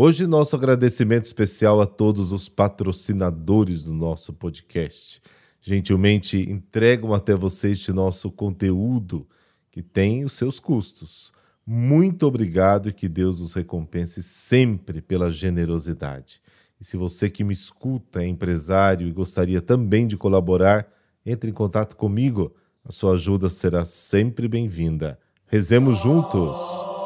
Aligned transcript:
Hoje, 0.00 0.28
nosso 0.28 0.54
agradecimento 0.54 1.24
especial 1.24 1.80
a 1.80 1.84
todos 1.84 2.30
os 2.30 2.48
patrocinadores 2.48 3.82
do 3.82 3.92
nosso 3.92 4.32
podcast. 4.32 5.20
Gentilmente 5.60 6.38
entregam 6.38 7.12
até 7.12 7.34
você 7.34 7.72
este 7.72 7.92
nosso 7.92 8.30
conteúdo 8.30 9.26
que 9.72 9.82
tem 9.82 10.24
os 10.24 10.34
seus 10.34 10.60
custos. 10.60 11.32
Muito 11.66 12.28
obrigado 12.28 12.88
e 12.88 12.92
que 12.92 13.08
Deus 13.08 13.40
os 13.40 13.54
recompense 13.54 14.22
sempre 14.22 15.02
pela 15.02 15.32
generosidade. 15.32 16.40
E 16.80 16.84
se 16.84 16.96
você 16.96 17.28
que 17.28 17.42
me 17.42 17.52
escuta 17.52 18.22
é 18.22 18.26
empresário 18.28 19.08
e 19.08 19.12
gostaria 19.12 19.60
também 19.60 20.06
de 20.06 20.16
colaborar, 20.16 20.86
entre 21.26 21.50
em 21.50 21.52
contato 21.52 21.96
comigo. 21.96 22.54
A 22.84 22.92
sua 22.92 23.14
ajuda 23.14 23.48
será 23.48 23.84
sempre 23.84 24.46
bem-vinda. 24.46 25.18
Rezemos 25.48 25.98
juntos. 25.98 26.97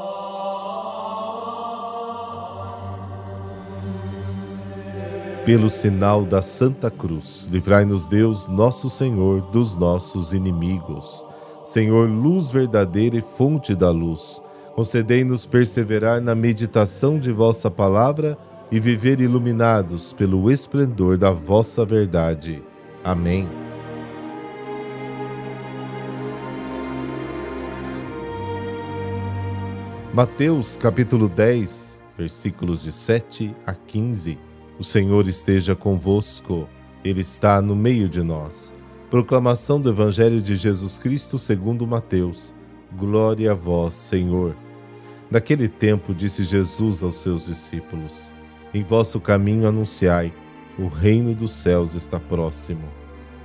Pelo 5.45 5.69
sinal 5.69 6.24
da 6.24 6.41
Santa 6.41 6.88
Cruz, 6.88 7.48
livrai-nos 7.51 8.07
Deus, 8.07 8.46
nosso 8.46 8.88
Senhor, 8.88 9.40
dos 9.51 9.76
nossos 9.76 10.32
inimigos. 10.32 11.26
Senhor, 11.65 12.09
luz 12.09 12.49
verdadeira 12.49 13.16
e 13.16 13.21
fonte 13.21 13.74
da 13.74 13.90
luz, 13.90 14.40
concedei-nos 14.76 15.45
perseverar 15.45 16.21
na 16.21 16.32
meditação 16.37 17.18
de 17.18 17.32
vossa 17.32 17.68
palavra 17.68 18.38
e 18.71 18.79
viver 18.79 19.21
iluminados 19.21 20.12
pelo 20.12 20.49
esplendor 20.49 21.18
da 21.18 21.32
vossa 21.32 21.84
verdade. 21.84 22.62
Amém. 23.02 23.49
Mateus 30.15 30.77
capítulo 30.77 31.29
10, 31.29 32.01
versículos 32.16 32.80
de 32.80 32.93
7 32.93 33.52
a 33.66 33.74
15. 33.74 34.52
O 34.78 34.84
Senhor 34.84 35.28
esteja 35.28 35.76
convosco, 35.76 36.66
Ele 37.04 37.20
está 37.20 37.60
no 37.60 37.76
meio 37.76 38.09
de 38.09 38.23
nós. 38.23 38.73
Proclamação 39.10 39.78
do 39.78 39.90
Evangelho 39.90 40.40
de 40.40 40.56
Jesus 40.56 40.98
Cristo 40.98 41.38
segundo 41.38 41.87
Mateus. 41.87 42.54
Glória 42.96 43.52
a 43.52 43.54
vós, 43.54 43.95
Senhor. 43.95 44.56
Naquele 45.30 45.68
tempo 45.68 46.15
disse 46.15 46.43
Jesus 46.43 47.02
aos 47.02 47.16
seus 47.16 47.46
discípulos: 47.46 48.32
Em 48.73 48.82
vosso 48.82 49.20
caminho 49.20 49.68
anunciai, 49.68 50.32
o 50.78 50.88
reino 50.88 51.34
dos 51.34 51.52
céus 51.52 51.95
está 51.95 52.18
próximo. 52.18 52.84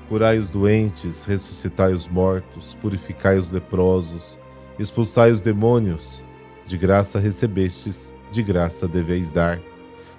Curai 0.07 0.37
os 0.37 0.49
doentes, 0.49 1.25
ressuscitai 1.25 1.93
os 1.93 2.07
mortos, 2.07 2.75
purificai 2.81 3.37
os 3.37 3.51
leprosos, 3.51 4.39
expulsai 4.79 5.31
os 5.31 5.41
demônios. 5.41 6.23
De 6.65 6.77
graça 6.77 7.19
recebestes, 7.19 8.13
de 8.31 8.41
graça 8.41 8.87
deveis 8.87 9.31
dar. 9.31 9.59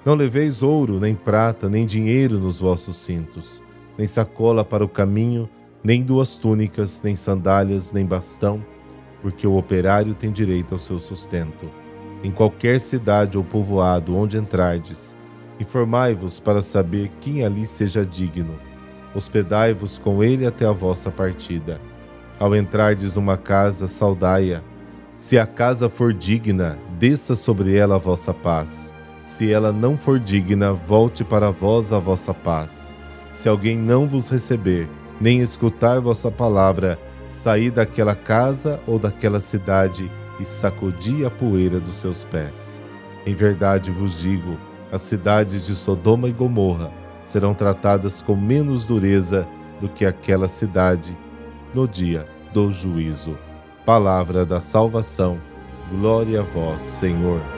Não 0.08 0.14
leveis 0.14 0.62
ouro, 0.62 0.98
nem 0.98 1.14
prata, 1.14 1.68
nem 1.68 1.84
dinheiro 1.84 2.38
nos 2.38 2.58
vossos 2.58 2.96
cintos, 2.96 3.62
nem 3.98 4.06
sacola 4.06 4.64
para 4.64 4.82
o 4.82 4.88
caminho, 4.88 5.50
nem 5.84 6.02
duas 6.02 6.34
túnicas, 6.34 7.02
nem 7.02 7.14
sandálias, 7.14 7.92
nem 7.92 8.06
bastão, 8.06 8.64
porque 9.20 9.47
o 9.47 9.58
operário 9.58 10.14
tem 10.14 10.32
direito 10.32 10.72
ao 10.72 10.78
seu 10.78 10.98
sustento. 10.98 11.70
Em 12.24 12.30
qualquer 12.30 12.80
cidade 12.80 13.36
ou 13.36 13.44
povoado 13.44 14.16
onde 14.16 14.38
entrardes, 14.38 15.14
informai-vos 15.60 16.41
para 16.41 16.62
saber 16.62 17.10
quem 17.20 17.44
ali 17.44 17.66
seja 17.66 18.02
digno. 18.02 18.54
Hospedai-vos 19.14 19.98
com 19.98 20.24
ele 20.24 20.47
até 20.47 20.64
a 20.64 20.72
vossa 20.72 21.10
partida. 21.10 21.78
Ao 22.41 22.56
entrardes 22.56 23.14
numa 23.14 23.36
casa, 23.36 23.86
saudai-a 23.86 24.62
se 25.18 25.38
a 25.38 25.44
casa 25.44 25.91
for 25.91 26.14
digna, 26.14 26.78
desça 26.98 27.36
sobre 27.36 27.76
ela 27.76 27.97
a 27.97 27.98
vossa 27.98 28.32
paz. 28.32 28.97
Se 29.28 29.53
ela 29.53 29.71
não 29.71 29.97
for 29.97 30.19
digna, 30.19 30.72
volte 30.72 31.22
para 31.22 31.50
vós 31.50 31.93
a 31.93 31.99
vossa 31.99 32.33
paz. 32.33 32.94
Se 33.34 33.47
alguém 33.47 33.77
não 33.77 34.09
vos 34.09 34.31
receber, 34.31 34.89
nem 35.21 35.41
escutar 35.41 36.00
vossa 36.00 36.31
palavra, 36.31 36.99
saí 37.28 37.71
daquela 37.71 38.15
casa 38.15 38.81
ou 38.87 38.99
daquela 38.99 39.39
cidade 39.39 40.11
e 40.41 40.47
sacudi 40.47 41.27
a 41.27 41.31
poeira 41.31 41.78
dos 41.78 41.97
seus 41.97 42.25
pés. 42.25 42.83
Em 43.27 43.34
verdade 43.34 43.91
vos 43.91 44.19
digo: 44.19 44.56
as 44.91 45.03
cidades 45.03 45.66
de 45.66 45.75
Sodoma 45.75 46.27
e 46.27 46.33
Gomorra 46.33 46.91
serão 47.22 47.53
tratadas 47.53 48.22
com 48.22 48.34
menos 48.34 48.87
dureza 48.87 49.47
do 49.78 49.91
que 49.91 50.06
aquela 50.06 50.49
cidade 50.49 51.15
no 51.75 51.87
dia 51.87 52.27
do 52.55 52.72
juízo. 52.72 53.39
Palavra 53.84 54.47
da 54.47 54.59
salvação, 54.59 55.39
glória 55.91 56.41
a 56.41 56.45
vós, 56.45 56.83
Senhor. 56.83 57.57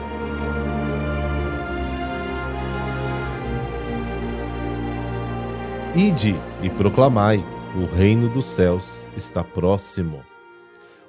Ide 5.95 6.35
e 6.63 6.69
proclamai: 6.69 7.43
o 7.75 7.85
reino 7.85 8.29
dos 8.29 8.45
céus 8.45 9.05
está 9.17 9.43
próximo. 9.43 10.23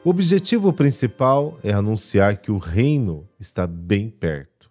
O 0.04 0.10
objetivo 0.10 0.72
principal 0.72 1.56
é 1.62 1.72
anunciar 1.72 2.38
que 2.38 2.50
o 2.50 2.58
reino 2.58 3.28
está 3.38 3.64
bem 3.64 4.10
perto. 4.10 4.68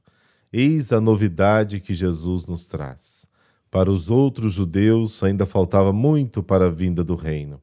Eis 0.52 0.92
a 0.92 1.00
novidade 1.00 1.80
que 1.80 1.94
Jesus 1.94 2.46
nos 2.46 2.68
traz. 2.68 3.26
Para 3.72 3.90
os 3.90 4.10
outros 4.10 4.52
judeus 4.52 5.24
ainda 5.24 5.46
faltava 5.46 5.94
muito 5.94 6.44
para 6.44 6.66
a 6.66 6.70
vinda 6.70 7.06
do 7.06 7.16
reino. 7.16 7.62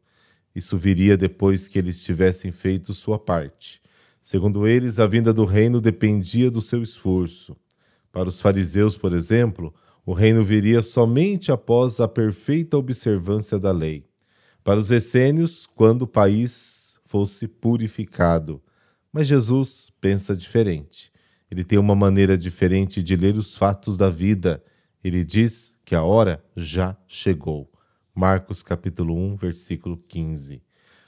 Isso 0.55 0.79
viria 0.79 1.19
depois 1.19 1.69
que 1.69 1.79
eles 1.79 2.03
tivessem 2.03 2.51
feito 2.51 2.95
sua 2.95 3.19
parte. 3.19 3.79
Segundo 4.23 4.67
eles, 4.67 4.99
a 4.99 5.07
vinda 5.07 5.35
do 5.35 5.45
reino 5.45 5.83
dependia 5.83 6.51
do 6.51 6.63
seu 6.63 6.83
esforço. 6.83 7.55
Para 8.11 8.31
os 8.31 8.41
fariseus, 8.41 8.97
por 8.97 9.13
exemplo, 9.13 9.75
o 10.09 10.15
reino 10.15 10.43
viria 10.43 10.81
somente 10.81 11.53
após 11.53 12.01
a 12.01 12.09
perfeita 12.09 12.79
observância 12.79 13.59
da 13.59 13.71
lei. 13.71 14.07
Para 14.65 14.81
os 14.81 14.91
essênios, 14.91 15.67
quando 15.67 16.01
o 16.01 16.07
país 16.07 16.97
fosse 17.05 17.47
purificado. 17.47 18.59
Mas 19.13 19.27
Jesus 19.27 19.93
pensa 20.01 20.35
diferente. 20.35 21.13
Ele 21.51 21.63
tem 21.63 21.79
uma 21.79 21.95
maneira 21.95 22.39
diferente 22.39 23.03
de 23.03 23.15
ler 23.17 23.37
os 23.37 23.55
fatos 23.55 23.99
da 23.99 24.09
vida. 24.09 24.65
Ele 25.05 25.23
diz 25.23 25.75
que 25.85 25.95
a 25.95 26.03
hora 26.03 26.43
já 26.57 26.97
chegou. 27.07 27.71
Marcos 28.15 28.63
capítulo 28.63 29.15
1, 29.15 29.37
versículo 29.37 30.03
15. 30.09 30.63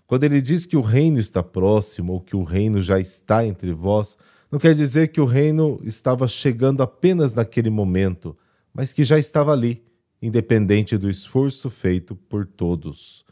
Quando 0.06 0.24
ele 0.24 0.42
diz 0.42 0.66
que 0.66 0.76
o 0.76 0.82
reino 0.82 1.18
está 1.18 1.42
próximo 1.42 2.12
ou 2.12 2.20
que 2.20 2.36
o 2.36 2.42
reino 2.42 2.82
já 2.82 3.00
está 3.00 3.46
entre 3.46 3.72
vós, 3.72 4.18
não 4.52 4.58
quer 4.58 4.74
dizer 4.74 5.08
que 5.08 5.22
o 5.22 5.24
reino 5.24 5.80
estava 5.84 6.28
chegando 6.28 6.82
apenas 6.82 7.32
naquele 7.32 7.70
momento, 7.70 8.36
mas 8.72 8.92
que 8.92 9.04
já 9.04 9.18
estava 9.18 9.52
ali, 9.52 9.84
independente 10.20 10.96
do 10.96 11.08
esforço 11.08 11.70
feito 11.70 12.14
por 12.14 12.46
todos. 12.46 13.24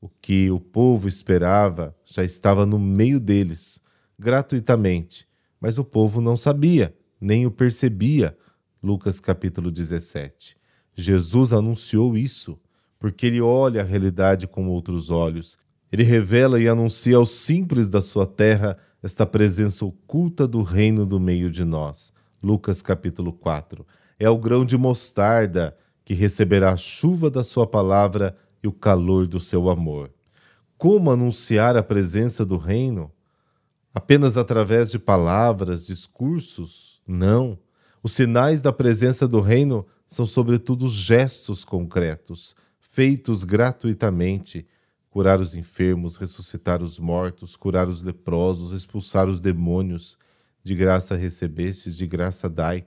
O 0.00 0.08
que 0.08 0.50
o 0.50 0.60
povo 0.60 1.08
esperava 1.08 1.96
já 2.04 2.22
estava 2.22 2.66
no 2.66 2.78
meio 2.78 3.18
deles, 3.18 3.82
gratuitamente, 4.18 5.26
mas 5.60 5.78
o 5.78 5.84
povo 5.84 6.20
não 6.20 6.36
sabia, 6.36 6.94
nem 7.20 7.46
o 7.46 7.50
percebia. 7.50 8.36
Lucas 8.82 9.18
capítulo 9.18 9.70
17. 9.70 10.56
Jesus 10.94 11.52
anunciou 11.52 12.16
isso 12.16 12.60
porque 13.04 13.26
ele 13.26 13.40
olha 13.40 13.82
a 13.82 13.84
realidade 13.84 14.46
com 14.46 14.66
outros 14.68 15.10
olhos. 15.10 15.58
Ele 15.92 16.02
revela 16.02 16.58
e 16.58 16.66
anuncia 16.66 17.16
aos 17.16 17.32
simples 17.32 17.88
da 17.88 18.00
sua 18.00 18.26
terra 18.26 18.78
esta 19.02 19.26
presença 19.26 19.84
oculta 19.84 20.48
do 20.48 20.62
reino 20.62 21.04
do 21.04 21.20
meio 21.20 21.50
de 21.50 21.64
nós. 21.64 22.12
Lucas 22.42 22.80
capítulo 22.80 23.30
4. 23.30 23.86
É 24.24 24.30
o 24.30 24.38
grão 24.38 24.64
de 24.64 24.76
mostarda 24.78 25.76
que 26.04 26.14
receberá 26.14 26.72
a 26.72 26.76
chuva 26.76 27.30
da 27.30 27.44
sua 27.44 27.66
palavra 27.66 28.36
e 28.62 28.66
o 28.66 28.72
calor 28.72 29.26
do 29.26 29.38
seu 29.38 29.68
amor. 29.68 30.10
Como 30.78 31.10
anunciar 31.10 31.76
a 31.76 31.82
presença 31.82 32.44
do 32.44 32.56
reino? 32.56 33.12
Apenas 33.92 34.36
através 34.36 34.90
de 34.90 34.98
palavras, 34.98 35.86
discursos? 35.86 37.02
Não. 37.06 37.58
Os 38.02 38.12
sinais 38.12 38.60
da 38.60 38.72
presença 38.72 39.28
do 39.28 39.40
reino 39.40 39.86
são, 40.06 40.24
sobretudo, 40.24 40.88
gestos 40.88 41.64
concretos 41.64 42.54
feitos 42.94 43.42
gratuitamente, 43.42 44.64
curar 45.10 45.40
os 45.40 45.56
enfermos, 45.56 46.16
ressuscitar 46.16 46.80
os 46.80 46.96
mortos, 47.00 47.56
curar 47.56 47.88
os 47.88 48.02
leprosos, 48.02 48.70
expulsar 48.70 49.28
os 49.28 49.40
demônios. 49.40 50.16
De 50.62 50.74
graça 50.74 51.14
recebestes, 51.14 51.96
de 51.96 52.06
graça 52.06 52.48
dai. 52.48 52.86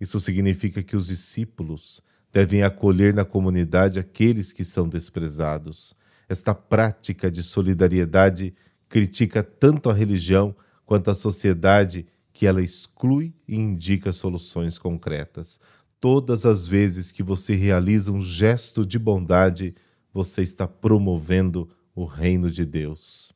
Isso 0.00 0.20
significa 0.20 0.82
que 0.82 0.96
os 0.96 1.06
discípulos 1.06 2.02
devem 2.32 2.62
acolher 2.62 3.14
na 3.14 3.24
comunidade 3.24 3.98
aqueles 3.98 4.52
que 4.52 4.64
são 4.64 4.88
desprezados. 4.88 5.94
Esta 6.28 6.54
prática 6.54 7.30
de 7.30 7.42
solidariedade 7.42 8.54
critica 8.88 9.42
tanto 9.42 9.88
a 9.88 9.94
religião 9.94 10.54
quanto 10.84 11.10
a 11.10 11.14
sociedade 11.14 12.06
que 12.32 12.46
ela 12.46 12.62
exclui 12.62 13.32
e 13.48 13.56
indica 13.56 14.12
soluções 14.12 14.78
concretas. 14.78 15.58
Todas 15.98 16.44
as 16.44 16.68
vezes 16.68 17.10
que 17.10 17.22
você 17.22 17.54
realiza 17.54 18.12
um 18.12 18.20
gesto 18.20 18.84
de 18.84 18.98
bondade, 18.98 19.74
você 20.12 20.42
está 20.42 20.68
promovendo 20.68 21.70
o 21.94 22.04
reino 22.04 22.50
de 22.50 22.66
Deus. 22.66 23.32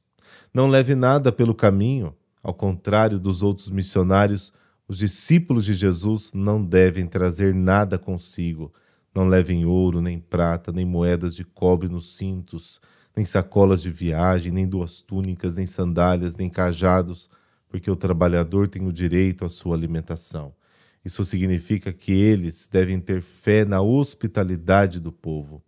Não 0.52 0.68
leve 0.68 0.94
nada 0.94 1.32
pelo 1.32 1.54
caminho, 1.54 2.14
ao 2.42 2.52
contrário 2.52 3.18
dos 3.18 3.42
outros 3.42 3.70
missionários, 3.70 4.52
os 4.90 4.98
discípulos 4.98 5.64
de 5.64 5.72
Jesus 5.72 6.32
não 6.34 6.60
devem 6.60 7.06
trazer 7.06 7.54
nada 7.54 7.96
consigo. 7.96 8.74
Não 9.14 9.28
levem 9.28 9.64
ouro, 9.64 10.00
nem 10.00 10.18
prata, 10.18 10.72
nem 10.72 10.84
moedas 10.84 11.32
de 11.32 11.44
cobre 11.44 11.88
nos 11.88 12.16
cintos, 12.16 12.80
nem 13.14 13.24
sacolas 13.24 13.80
de 13.80 13.88
viagem, 13.88 14.50
nem 14.50 14.66
duas 14.66 15.00
túnicas, 15.00 15.54
nem 15.54 15.64
sandálias, 15.64 16.36
nem 16.36 16.50
cajados, 16.50 17.30
porque 17.68 17.88
o 17.88 17.94
trabalhador 17.94 18.66
tem 18.66 18.84
o 18.84 18.92
direito 18.92 19.44
à 19.44 19.48
sua 19.48 19.76
alimentação. 19.76 20.52
Isso 21.04 21.24
significa 21.24 21.92
que 21.92 22.10
eles 22.10 22.66
devem 22.66 22.98
ter 22.98 23.22
fé 23.22 23.64
na 23.64 23.80
hospitalidade 23.80 24.98
do 24.98 25.12
povo. 25.12 25.62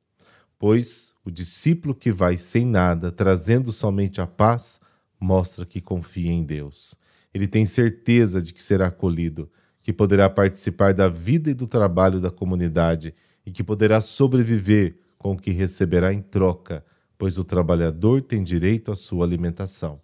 Pois 0.59 1.15
o 1.25 1.31
discípulo 1.31 1.95
que 1.95 2.11
vai 2.11 2.37
sem 2.37 2.67
nada, 2.67 3.13
trazendo 3.13 3.71
somente 3.71 4.21
a 4.21 4.27
paz, 4.27 4.81
mostra 5.21 5.65
que 5.65 5.81
confia 5.81 6.33
em 6.33 6.43
Deus. 6.43 7.01
Ele 7.35 7.47
tem 7.47 7.65
certeza 7.65 8.43
de 8.43 8.53
que 8.53 8.63
será 8.63 8.89
acolhido, 8.89 9.51
que 9.83 9.93
poderá 9.93 10.29
participar 10.31 10.95
da 10.95 11.09
vida 11.09 11.51
e 11.51 11.55
do 11.55 11.67
trabalho 11.67 12.21
da 12.21 12.31
comunidade 12.31 13.15
e 13.45 13.51
que 13.51 13.65
poderá 13.65 14.01
sobreviver 14.01 14.97
com 15.19 15.33
o 15.33 15.39
que 15.39 15.51
receberá 15.51 16.13
em 16.13 16.21
troca, 16.21 16.85
pois 17.17 17.39
o 17.39 17.45
trabalhador 17.45 18.23
tem 18.23 18.43
direito 18.43 18.91
à 18.91 18.97
sua 18.97 19.25
alimentação. 19.25 20.01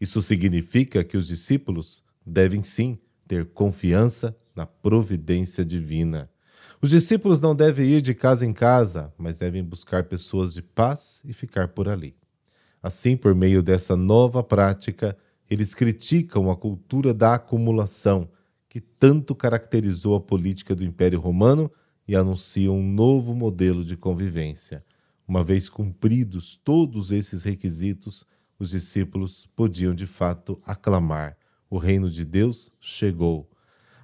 Isso 0.00 0.22
significa 0.22 1.02
que 1.02 1.16
os 1.16 1.26
discípulos 1.26 2.04
devem 2.24 2.62
sim 2.62 2.98
ter 3.26 3.46
confiança 3.46 4.36
na 4.54 4.66
providência 4.66 5.64
divina. 5.64 6.30
Os 6.80 6.90
discípulos 6.90 7.40
não 7.40 7.54
devem 7.54 7.88
ir 7.88 8.00
de 8.00 8.14
casa 8.14 8.46
em 8.46 8.52
casa, 8.52 9.12
mas 9.18 9.36
devem 9.36 9.64
buscar 9.64 10.04
pessoas 10.04 10.54
de 10.54 10.62
paz 10.62 11.22
e 11.24 11.32
ficar 11.32 11.68
por 11.68 11.88
ali. 11.88 12.14
Assim, 12.80 13.16
por 13.16 13.34
meio 13.34 13.62
dessa 13.62 13.96
nova 13.96 14.42
prática, 14.42 15.16
eles 15.48 15.74
criticam 15.74 16.50
a 16.50 16.56
cultura 16.56 17.14
da 17.14 17.34
acumulação, 17.34 18.28
que 18.68 18.80
tanto 18.80 19.34
caracterizou 19.34 20.14
a 20.14 20.20
política 20.20 20.74
do 20.74 20.84
Império 20.84 21.18
Romano 21.18 21.70
e 22.06 22.14
anunciam 22.14 22.78
um 22.78 22.92
novo 22.92 23.34
modelo 23.34 23.84
de 23.84 23.96
convivência. 23.96 24.84
Uma 25.26 25.42
vez 25.42 25.68
cumpridos 25.68 26.60
todos 26.62 27.12
esses 27.12 27.42
requisitos, 27.42 28.24
os 28.58 28.70
discípulos 28.70 29.48
podiam 29.54 29.94
de 29.94 30.06
fato 30.06 30.60
aclamar: 30.64 31.36
o 31.70 31.78
reino 31.78 32.10
de 32.10 32.24
Deus 32.24 32.70
chegou. 32.80 33.48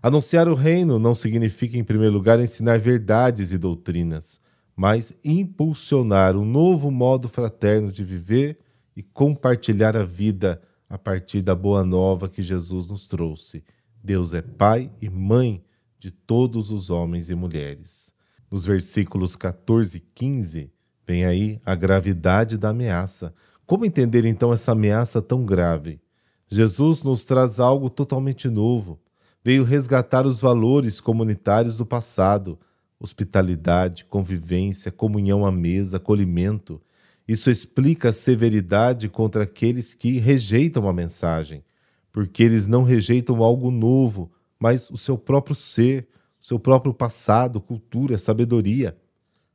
Anunciar 0.03 0.49
o 0.49 0.55
reino 0.55 0.99
não 0.99 1.15
significa, 1.15 1.79
em 1.79 1.85
primeiro 1.85 2.13
lugar, 2.13 2.39
ensinar 2.39 2.79
verdades 2.79 3.53
e 3.53 3.59
doutrinas, 3.59 4.39
mas 4.77 5.17
impulsionar 5.25 6.37
um 6.37 6.45
novo 6.45 6.91
modo 6.91 7.27
fraterno 7.27 7.91
de 7.91 8.05
viver 8.05 8.59
e 8.95 9.03
compartilhar 9.03 9.97
a 9.97 10.05
vida 10.05 10.61
a 10.95 10.99
partir 10.99 11.43
da 11.43 11.57
boa 11.57 11.83
nova 11.83 12.29
que 12.29 12.41
Jesus 12.41 12.89
nos 12.89 13.09
trouxe. 13.09 13.65
Deus 14.01 14.33
é 14.33 14.41
Pai 14.41 14.93
e 15.03 15.11
Mãe 15.11 15.61
de 15.99 16.13
todos 16.13 16.71
os 16.71 16.89
homens 16.89 17.31
e 17.31 17.35
mulheres. 17.35 18.15
Nos 18.49 18.65
versículos 18.65 19.35
14 19.35 19.97
e 19.97 20.01
15, 20.01 20.71
vem 21.05 21.25
aí 21.25 21.61
a 21.67 21.75
gravidade 21.75 22.57
da 22.57 22.69
ameaça. 22.69 23.35
Como 23.67 23.85
entender 23.85 24.25
então 24.25 24.53
essa 24.53 24.71
ameaça 24.71 25.21
tão 25.21 25.45
grave? 25.45 26.01
Jesus 26.47 27.03
nos 27.03 27.25
traz 27.25 27.59
algo 27.59 27.91
totalmente 27.91 28.49
novo. 28.49 29.01
Veio 29.43 29.65
resgatar 29.65 30.25
os 30.25 30.41
valores 30.41 31.01
comunitários 31.01 31.79
do 31.79 31.85
passado: 31.85 32.57
hospitalidade, 33.01 34.05
convivência, 34.05 34.93
comunhão 34.93 35.45
à 35.45 35.51
mesa, 35.51 35.97
acolhimento. 35.97 36.81
Isso 37.27 37.51
explica 37.51 38.11
a 38.11 38.13
severidade 38.13 39.09
contra 39.09 39.45
aqueles 39.45 39.95
que 39.95 40.19
rejeitam 40.19 40.89
a 40.89 40.93
mensagem, 40.93 41.65
porque 42.13 42.43
eles 42.43 42.69
não 42.69 42.83
rejeitam 42.83 43.43
algo 43.43 43.71
novo, 43.71 44.31
mas 44.59 44.91
o 44.91 44.97
seu 44.97 45.17
próprio 45.17 45.55
ser, 45.55 46.07
o 46.41 46.45
seu 46.45 46.59
próprio 46.59 46.93
passado, 46.93 47.61
cultura, 47.61 48.19
sabedoria. 48.19 48.97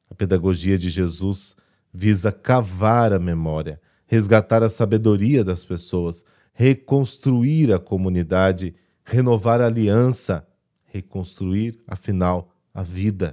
A 0.10 0.16
pedagogia 0.16 0.78
de 0.78 0.90
Jesus 0.90 1.56
visa 1.94 2.32
cavar 2.32 3.14
a 3.14 3.20
memória, 3.20 3.80
resgatar 4.08 4.64
a 4.64 4.70
sabedoria 4.70 5.44
das 5.44 5.64
pessoas, 5.64 6.24
reconstruir 6.52 7.72
a 7.72 7.80
comunidade, 7.80 8.74
renovar 9.04 9.62
a 9.62 9.68
aliança, 9.68 10.46
reconstruir, 10.86 11.80
afinal, 11.88 12.52
a 12.74 12.82
vida. 12.82 13.32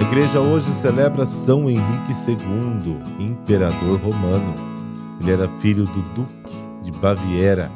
A 0.00 0.02
igreja 0.02 0.40
hoje 0.40 0.72
celebra 0.72 1.26
São 1.26 1.68
Henrique 1.68 2.14
II, 2.26 2.96
imperador 3.18 4.00
romano. 4.00 4.54
Ele 5.20 5.30
era 5.30 5.46
filho 5.58 5.84
do 5.84 6.00
Duque 6.14 6.56
de 6.82 6.90
Baviera. 6.90 7.70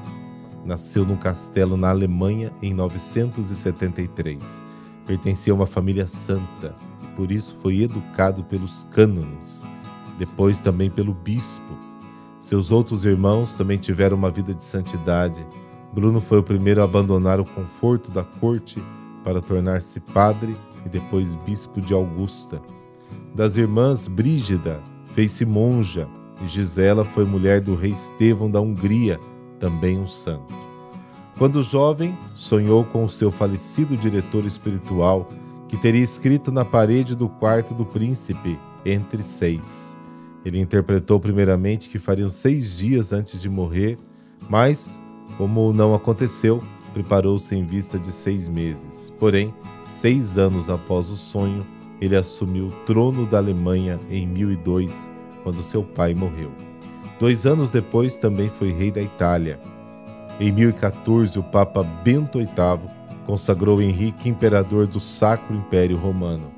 Nasceu 0.64 1.04
num 1.04 1.18
castelo 1.18 1.76
na 1.76 1.90
Alemanha 1.90 2.50
em 2.62 2.72
973. 2.72 4.62
Pertencia 5.06 5.52
a 5.52 5.56
uma 5.56 5.66
família 5.66 6.06
santa, 6.06 6.74
por 7.14 7.30
isso 7.30 7.58
foi 7.60 7.82
educado 7.82 8.42
pelos 8.42 8.88
cânones, 8.90 9.66
depois 10.18 10.62
também 10.62 10.88
pelo 10.90 11.12
bispo. 11.12 11.76
Seus 12.40 12.70
outros 12.70 13.04
irmãos 13.04 13.54
também 13.54 13.76
tiveram 13.76 14.16
uma 14.16 14.30
vida 14.30 14.54
de 14.54 14.62
santidade. 14.62 15.46
Bruno 15.92 16.22
foi 16.22 16.38
o 16.38 16.42
primeiro 16.42 16.80
a 16.80 16.84
abandonar 16.84 17.38
o 17.38 17.44
conforto 17.44 18.10
da 18.10 18.24
corte 18.24 18.82
para 19.22 19.42
tornar-se 19.42 20.00
padre 20.00 20.56
e 20.84 20.88
depois 20.88 21.34
bispo 21.46 21.80
de 21.80 21.94
Augusta. 21.94 22.60
Das 23.34 23.56
irmãs, 23.56 24.06
Brígida 24.06 24.80
fez-se 25.12 25.44
monja 25.44 26.08
e 26.42 26.46
Gisela 26.46 27.04
foi 27.04 27.24
mulher 27.24 27.60
do 27.60 27.74
rei 27.74 27.92
Estevão 27.92 28.50
da 28.50 28.60
Hungria, 28.60 29.20
também 29.58 29.98
um 29.98 30.06
santo. 30.06 30.54
Quando 31.38 31.62
jovem, 31.62 32.16
sonhou 32.32 32.84
com 32.84 33.04
o 33.04 33.10
seu 33.10 33.30
falecido 33.30 33.96
diretor 33.96 34.44
espiritual, 34.44 35.28
que 35.68 35.76
teria 35.76 36.02
escrito 36.02 36.52
na 36.52 36.64
parede 36.64 37.16
do 37.16 37.28
quarto 37.28 37.74
do 37.74 37.84
príncipe, 37.84 38.58
entre 38.84 39.22
seis. 39.22 39.98
Ele 40.44 40.60
interpretou 40.60 41.18
primeiramente 41.18 41.88
que 41.88 41.98
fariam 41.98 42.28
seis 42.28 42.76
dias 42.76 43.12
antes 43.12 43.40
de 43.40 43.48
morrer, 43.48 43.98
mas, 44.48 45.02
como 45.38 45.72
não 45.72 45.94
aconteceu, 45.94 46.62
preparou-se 46.94 47.54
em 47.54 47.64
vista 47.64 47.98
de 47.98 48.10
seis 48.12 48.48
meses. 48.48 49.12
Porém, 49.18 49.52
seis 49.84 50.38
anos 50.38 50.70
após 50.70 51.10
o 51.10 51.16
sonho, 51.16 51.66
ele 52.00 52.16
assumiu 52.16 52.68
o 52.68 52.84
trono 52.86 53.26
da 53.26 53.38
Alemanha 53.38 53.98
em 54.08 54.26
1002 54.26 55.12
quando 55.42 55.62
seu 55.62 55.82
pai 55.82 56.14
morreu. 56.14 56.50
Dois 57.18 57.44
anos 57.44 57.70
depois, 57.70 58.16
também 58.16 58.48
foi 58.48 58.72
rei 58.72 58.90
da 58.90 59.02
Itália. 59.02 59.60
Em 60.40 60.50
1014, 60.50 61.38
o 61.38 61.42
Papa 61.42 61.82
Bento 61.82 62.38
VIII 62.38 62.90
consagrou 63.26 63.80
Henrique 63.80 64.28
imperador 64.28 64.86
do 64.86 65.00
Sacro 65.00 65.54
Império 65.54 65.96
Romano. 65.96 66.50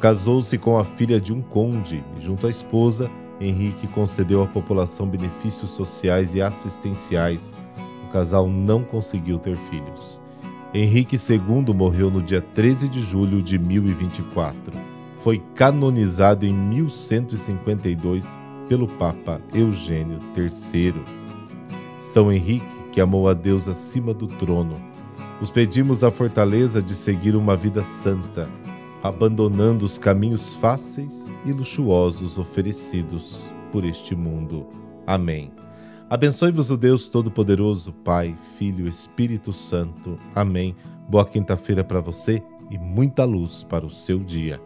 Casou-se 0.00 0.56
com 0.58 0.78
a 0.78 0.84
filha 0.84 1.20
de 1.20 1.32
um 1.32 1.42
conde 1.42 2.02
e, 2.16 2.22
junto 2.22 2.46
à 2.46 2.50
esposa, 2.50 3.10
Henrique 3.40 3.86
concedeu 3.88 4.42
à 4.42 4.46
população 4.46 5.06
benefícios 5.06 5.70
sociais 5.70 6.34
e 6.34 6.40
assistenciais. 6.40 7.52
O 8.08 8.12
casal 8.12 8.48
não 8.48 8.82
conseguiu 8.82 9.38
ter 9.38 9.56
filhos. 9.70 10.20
Henrique 10.74 11.16
II 11.16 11.74
morreu 11.74 12.10
no 12.10 12.22
dia 12.22 12.40
13 12.40 12.88
de 12.88 13.00
julho 13.02 13.42
de 13.42 13.58
1024 13.58 14.98
foi 15.28 15.42
canonizado 15.54 16.46
em 16.46 16.52
1152 16.52 18.38
pelo 18.68 18.86
Papa 18.86 19.40
Eugênio 19.52 20.18
III. 20.36 20.94
São 22.00 22.32
Henrique, 22.32 22.66
que 22.92 23.00
amou 23.00 23.28
a 23.28 23.34
Deus 23.34 23.68
acima 23.68 24.14
do 24.14 24.26
trono, 24.26 24.80
nos 25.40 25.50
pedimos 25.50 26.02
a 26.02 26.10
fortaleza 26.10 26.80
de 26.82 26.94
seguir 26.94 27.36
uma 27.36 27.56
vida 27.56 27.82
santa, 27.84 28.48
abandonando 29.02 29.84
os 29.84 29.98
caminhos 29.98 30.54
fáceis 30.54 31.32
e 31.44 31.52
luxuosos 31.52 32.38
oferecidos 32.38 33.44
por 33.70 33.84
este 33.84 34.16
mundo. 34.16 34.66
Amém. 35.06 35.52
Abençoe-vos 36.10 36.70
o 36.70 36.76
Deus 36.78 37.06
Todo-Poderoso, 37.06 37.92
Pai, 37.92 38.34
Filho 38.56 38.88
Espírito 38.88 39.52
Santo. 39.52 40.18
Amém. 40.34 40.74
Boa 41.06 41.22
quinta-feira 41.26 41.84
para 41.84 42.00
você 42.00 42.42
e 42.70 42.78
muita 42.78 43.26
luz 43.26 43.62
para 43.62 43.84
o 43.84 43.90
seu 43.90 44.18
dia. 44.18 44.58